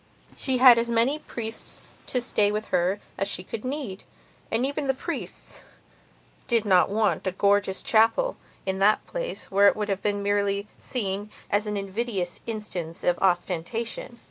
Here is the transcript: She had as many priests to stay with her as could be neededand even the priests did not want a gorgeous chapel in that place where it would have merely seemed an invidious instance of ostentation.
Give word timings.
She 0.35 0.57
had 0.57 0.79
as 0.79 0.89
many 0.89 1.19
priests 1.19 1.83
to 2.07 2.21
stay 2.21 2.51
with 2.51 2.69
her 2.69 2.99
as 3.19 3.35
could 3.35 3.51
be 3.61 3.69
neededand 3.69 4.65
even 4.65 4.87
the 4.87 4.95
priests 4.95 5.63
did 6.47 6.65
not 6.65 6.89
want 6.89 7.27
a 7.27 7.31
gorgeous 7.31 7.83
chapel 7.83 8.35
in 8.65 8.79
that 8.79 9.05
place 9.05 9.51
where 9.51 9.67
it 9.67 9.75
would 9.75 9.89
have 9.89 10.03
merely 10.03 10.67
seemed 10.79 11.29
an 11.51 11.77
invidious 11.77 12.39
instance 12.47 13.03
of 13.03 13.19
ostentation. 13.19 14.17